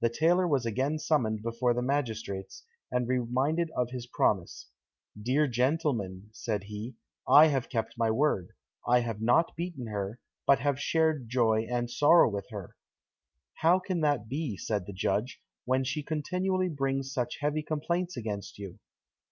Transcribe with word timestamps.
The 0.00 0.08
tailor 0.10 0.46
was 0.46 0.64
again 0.64 0.96
summoned 1.00 1.42
before 1.42 1.74
the 1.74 1.82
magistrates, 1.82 2.62
and 2.92 3.08
reminded 3.08 3.68
of 3.76 3.90
his 3.90 4.06
promise. 4.06 4.68
"Dear 5.20 5.48
gentlemen," 5.48 6.28
said 6.30 6.62
he, 6.62 6.94
"I 7.26 7.48
have 7.48 7.68
kept 7.68 7.98
my 7.98 8.08
word, 8.12 8.50
I 8.86 9.00
have 9.00 9.20
not 9.20 9.56
beaten 9.56 9.88
her, 9.88 10.20
but 10.46 10.60
have 10.60 10.78
shared 10.78 11.28
joy 11.28 11.66
and 11.68 11.90
sorrow 11.90 12.30
with 12.30 12.46
her." 12.50 12.76
"How 13.54 13.80
can 13.80 14.02
that 14.02 14.28
be," 14.28 14.56
said 14.56 14.86
the 14.86 14.92
judge, 14.92 15.42
"when 15.64 15.82
she 15.82 16.04
continually 16.04 16.68
brings 16.68 17.12
such 17.12 17.38
heavy 17.40 17.64
complaints 17.64 18.16
against 18.16 18.60
you?" 18.60 18.78